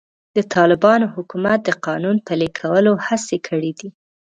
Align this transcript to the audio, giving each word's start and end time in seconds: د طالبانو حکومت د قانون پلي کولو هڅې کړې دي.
د 0.35 0.37
طالبانو 0.55 1.05
حکومت 1.15 1.59
د 1.63 1.69
قانون 1.85 2.17
پلي 2.27 2.49
کولو 2.59 2.91
هڅې 3.07 3.37
کړې 3.47 3.71
دي. 3.79 3.89